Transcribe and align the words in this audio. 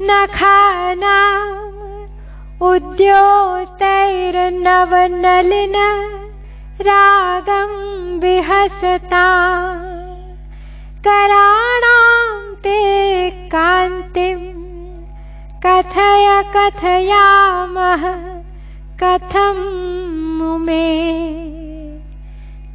नखानाम् 0.00 1.52
उद्योतैर्नवनलिन 2.68 3.76
रागं 6.88 7.72
विहसता 8.22 9.24
कराणां 11.06 12.54
ते 12.64 12.80
कान्तिं 13.54 14.36
कथय 15.66 16.28
कथयामः 16.56 18.04
कथं 19.02 19.62
मुमे 20.38 20.90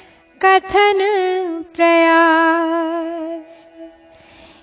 कथन 0.44 0.98
प्रयास? 1.76 3.66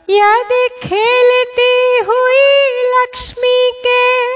यदि 0.10 0.68
खेलती 0.84 2.00
हुई 2.08 2.72
लक्ष्मी 2.86 3.72
के 3.72 4.28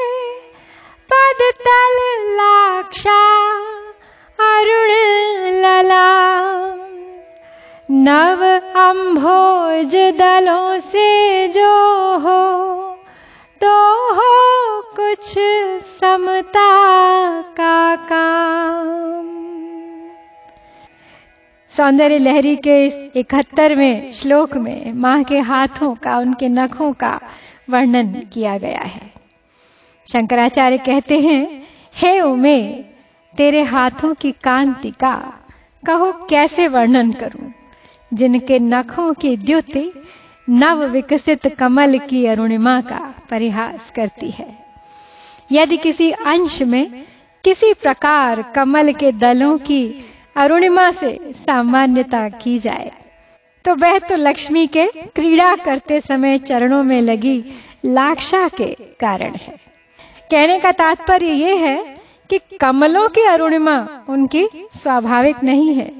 पद 1.11 1.41
तल 1.41 1.97
लाक्षा 2.35 3.21
अरुण 4.39 4.91
लला, 5.61 6.09
नव 7.91 8.43
अम्भोज 8.79 9.95
दलों 9.95 10.79
से 10.79 11.47
जो 11.47 11.73
हो 12.17 12.78
सौंदर्य 21.79 22.17
लहरी 22.17 22.55
के 22.55 22.85
इस 22.85 23.11
इकहत्तरवें 23.15 24.11
श्लोक 24.11 24.57
में 24.57 24.93
माँ 24.93 25.23
के 25.23 25.39
हाथों 25.39 25.95
का, 25.95 26.17
उनके 26.17 26.49
नखों 26.49 26.93
का 26.93 27.19
वर्णन 27.69 28.13
किया 28.33 28.57
गया 28.57 28.79
है। 28.79 29.11
शंकराचार्य 30.11 30.77
कहते 30.77 31.19
हैं, 31.19 31.63
हे 31.95 32.19
उमे, 32.19 32.67
तेरे 33.37 33.63
हाथों 33.63 34.13
की 34.13 34.31
कांति 34.31 34.91
का 34.91 35.39
कहो 35.85 36.11
कैसे 36.11 36.67
वर्णन 36.67 37.11
करूँ? 37.11 37.53
जिनके 38.13 38.59
नखों 38.59 39.13
की 39.13 39.37
द्युति 39.37 40.03
नव 40.49 40.85
विकसित 40.85 41.47
कमल 41.47 41.97
की 41.97 42.25
अरुणिमा 42.25 42.81
का 42.81 43.13
परिहास 43.29 43.91
करती 43.91 44.29
है। 44.29 44.59
यदि 45.51 45.77
किसी 45.77 46.11
अंश 46.11 46.61
में 46.61 47.03
किसी 47.43 47.73
प्रकार 47.73 48.41
कमल 48.41 48.93
के 48.93 49.11
दलों 49.11 49.57
की 49.57 50.05
अरुणिमा 50.39 50.91
से 50.91 51.19
सामान्यता 51.25 52.29
की 52.29 52.59
जाए। 52.59 52.91
तो 53.65 53.75
वह 53.75 53.99
तो 53.99 54.15
लक्ष्मी 54.15 54.67
के 54.67 54.85
क्रीड़ा 54.87 55.55
करते 55.55 56.01
समय 56.01 56.37
चरणों 56.37 56.83
में 56.83 57.01
लगी 57.01 57.43
लाक्षा 57.85 58.47
के 58.47 58.73
कारण 58.73 59.35
है। 59.35 59.59
कहने 60.31 60.59
का 60.59 60.71
तात्पर्य 60.71 61.25
यह 61.25 61.67
है 61.67 61.95
कि 62.29 62.39
कमलों 62.61 63.09
की 63.09 63.21
अरुणिमा 63.21 64.05
उनकी 64.09 64.47
स्वाभाविक 64.73 65.43
नहीं 65.43 65.73
है। 65.73 65.91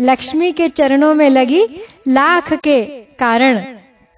लक्ष्मी 0.00 0.52
के 0.52 0.68
चरणों 0.68 1.14
में 1.14 1.30
लगी 1.30 1.66
लाख 2.08 2.52
के 2.52 2.84
कारण 3.18 3.64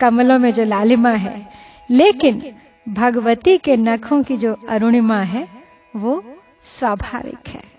कमलों 0.00 0.38
में 0.38 0.52
जो 0.52 0.64
लालिमा 0.64 1.10
है। 1.10 1.48
लेकिन 1.90 2.54
भगवती 2.88 3.58
के 3.58 3.76
नखों 3.76 4.22
की 4.22 4.36
जो 4.36 4.56
अरुणिमा 4.68 5.20
है, 5.20 5.48
वो 5.96 6.36
स्वाभाविक 6.66 7.48
है। 7.48 7.73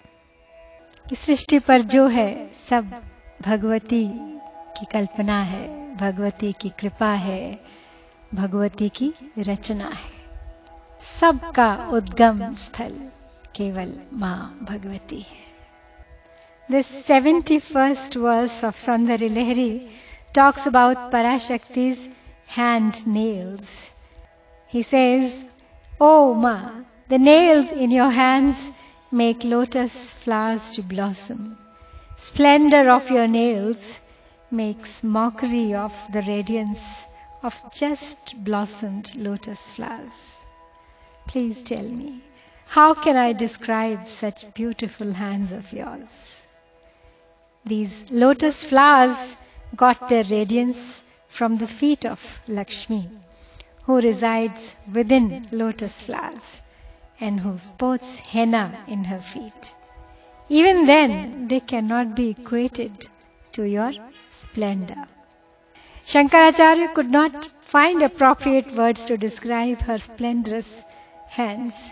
सृष्टि 1.14 1.60
पर 1.60 1.82
जो 1.82 2.08
है, 2.08 2.54
सब 2.54 3.02
भगवती 3.42 4.08
की 4.78 4.86
कल्पना 4.86 5.42
है, 5.42 5.96
भगवती 5.96 6.52
की 6.54 6.70
कृपा 6.70 7.12
है, 7.12 7.60
भगवती 8.34 8.90
की 8.90 9.14
रचना 9.40 9.86
है। 9.86 10.14
सबका 11.02 11.90
उद्गम 11.94 12.54
स्थल 12.54 12.94
केवल 13.56 13.94
माँ 14.14 14.60
भगवती 14.62 15.20
है। 15.20 15.44
The 16.72 16.82
seventy 16.82 17.60
first 17.60 18.18
verse 18.18 18.64
of 18.66 18.78
Saundarya 18.78 19.28
Lahari 19.28 19.88
talks 20.36 20.68
about 20.68 20.98
Parashakti's 21.12 22.10
hand 22.58 22.94
nails 23.08 23.92
he 24.74 24.84
says 24.84 25.46
O 26.02 26.34
माँ 26.34 26.86
the 27.10 27.14
nails 27.14 27.74
in 27.74 27.92
your 27.92 28.12
hands 28.12 28.70
make 29.14 29.46
lotus 29.46 30.05
flowers 30.26 30.72
to 30.72 30.82
blossom. 30.82 31.56
Splendor 32.18 32.90
of 32.90 33.12
your 33.12 33.28
nails 33.28 34.00
makes 34.50 35.04
mockery 35.04 35.76
of 35.76 35.94
the 36.12 36.24
radiance 36.24 37.06
of 37.44 37.54
just 37.72 38.44
blossomed 38.44 39.12
lotus 39.16 39.72
flowers. 39.74 40.36
Please 41.28 41.62
tell 41.62 41.88
me, 41.88 42.24
how 42.66 42.96
can 42.96 43.16
I 43.16 43.34
describe 43.34 44.08
such 44.08 44.52
beautiful 44.56 45.14
hands 45.14 45.52
of 45.52 45.72
yours? 45.72 46.42
These 47.64 48.06
lotus 48.10 48.66
flowers 48.66 49.36
got 49.76 50.10
their 50.10 50.24
radiance 50.24 51.04
from 51.28 51.58
the 51.58 51.68
feet 51.68 52.04
of 52.04 52.20
Lakshmi, 52.48 53.08
who 53.84 54.02
resides 54.02 54.76
within 54.92 55.48
lotus 55.52 56.02
flowers 56.02 56.60
and 57.20 57.40
who 57.40 57.60
sports 57.60 58.18
henna 58.18 58.84
in 58.88 59.04
her 59.04 59.22
feet. 59.22 59.76
Even 60.48 60.86
then, 60.86 61.48
they 61.48 61.60
cannot 61.60 62.16
be 62.16 62.30
equated 62.30 63.08
to 63.54 63.64
your 63.64 63.92
splendor. 64.30 65.08
Shankaracharya 66.06 66.94
could 66.94 67.10
not 67.10 67.50
find 67.62 68.04
appropriate 68.04 68.72
words 68.76 69.06
to 69.06 69.18
describe 69.18 69.82
her 69.82 69.98
splendorous 69.98 70.84
hands. 71.28 71.90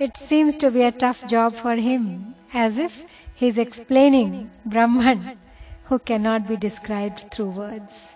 It 0.00 0.16
seems 0.16 0.56
to 0.56 0.72
be 0.72 0.82
a 0.82 0.90
tough 0.90 1.24
job 1.28 1.54
for 1.54 1.76
him, 1.76 2.34
as 2.52 2.76
if 2.76 3.04
he 3.34 3.46
is 3.46 3.56
explaining 3.56 4.50
Brahman, 4.66 5.38
who 5.84 6.00
cannot 6.00 6.48
be 6.48 6.56
described 6.56 7.32
through 7.32 7.50
words. 7.50 8.08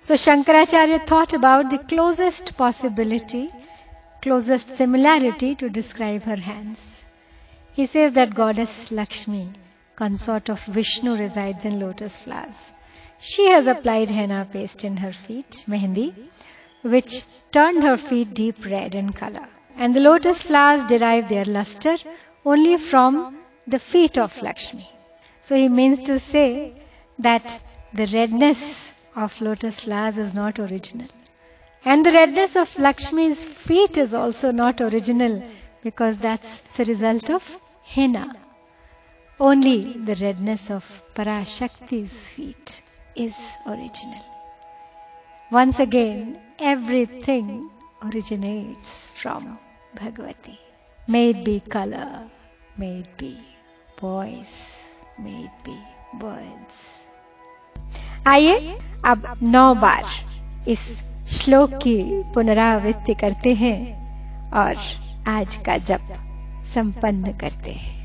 So 0.00 0.14
Shankaracharya 0.14 1.08
thought 1.08 1.32
about 1.32 1.70
the 1.70 1.78
closest 1.78 2.56
possibility, 2.56 3.50
closest 4.22 4.76
similarity 4.76 5.56
to 5.56 5.68
describe 5.68 6.22
her 6.22 6.36
hands. 6.36 6.93
He 7.74 7.86
says 7.86 8.12
that 8.12 8.36
goddess 8.36 8.92
Lakshmi, 8.92 9.48
consort 9.96 10.48
of 10.48 10.62
Vishnu, 10.64 11.16
resides 11.16 11.64
in 11.64 11.80
lotus 11.80 12.20
flowers. 12.20 12.70
She 13.18 13.48
has 13.48 13.66
applied 13.66 14.10
henna 14.10 14.46
paste 14.52 14.84
in 14.84 14.96
her 14.98 15.10
feet, 15.12 15.64
mehendi, 15.66 16.14
which 16.82 17.24
turned 17.50 17.82
her 17.82 17.96
feet 17.96 18.32
deep 18.32 18.64
red 18.64 18.94
in 18.94 19.12
color. 19.12 19.48
And 19.76 19.92
the 19.92 19.98
lotus 19.98 20.44
flowers 20.44 20.84
derive 20.84 21.28
their 21.28 21.44
luster 21.44 21.96
only 22.44 22.76
from 22.76 23.38
the 23.66 23.80
feet 23.80 24.18
of 24.18 24.40
Lakshmi. 24.40 24.88
So 25.42 25.56
he 25.56 25.68
means 25.68 25.98
to 26.04 26.20
say 26.20 26.74
that 27.18 27.60
the 27.92 28.06
redness 28.06 29.08
of 29.16 29.40
lotus 29.40 29.80
flowers 29.80 30.16
is 30.16 30.32
not 30.32 30.60
original. 30.60 31.08
And 31.84 32.06
the 32.06 32.12
redness 32.12 32.54
of 32.54 32.78
Lakshmi's 32.78 33.44
feet 33.44 33.98
is 33.98 34.14
also 34.14 34.52
not 34.52 34.80
original 34.80 35.42
because 35.82 36.18
that's 36.18 36.60
the 36.76 36.84
result 36.84 37.30
of 37.30 37.60
henna. 37.84 38.34
Only 39.40 39.92
the 39.92 40.14
redness 40.14 40.70
of 40.70 41.02
Parashakti's 41.14 42.28
feet 42.28 42.82
is 43.14 43.36
original. 43.66 44.24
Once 45.50 45.78
again, 45.78 46.38
everything 46.58 47.70
originates 48.02 49.08
from 49.08 49.58
Bhagavati. 49.96 50.58
May 51.08 51.30
it 51.30 51.44
be 51.44 51.60
color, 51.60 52.30
may 52.76 52.98
it 53.00 53.16
be 53.18 53.38
voice, 54.00 54.96
may 55.18 55.44
it 55.44 55.64
be 55.64 55.78
words. 56.20 56.98
आइए 58.26 58.78
अब 59.04 59.38
नौ 59.42 59.74
बार 59.74 60.04
इस 60.68 60.84
श्लोक 61.28 61.74
की 61.82 62.22
पुनरावृत्ति 62.34 63.14
करते 63.14 63.54
हैं 63.54 63.80
और 64.60 64.76
आज 65.28 65.56
का 65.56 65.76
जप 65.78 66.23
संपन्न 66.74 67.32
करते 67.32 67.70
हैं। 67.70 68.04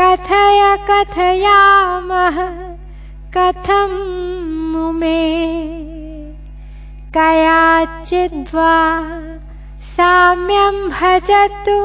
कथय 0.00 0.78
कथयामः 0.90 2.38
कथं 3.36 3.92
मुमे। 4.72 5.26
कयाचिद्वा 7.14 8.74
साम्यं 9.82 10.88
भजतु 10.88 11.78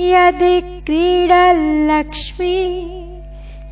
यदि 0.00 0.60
क्रीडल्लक्ष्मी 0.60 2.58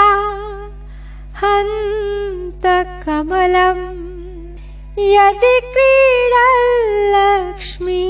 हन्तकमलम्। 1.37 4.01
यदि 4.99 5.61
क्रीडल्लक्ष्मी 5.73 8.05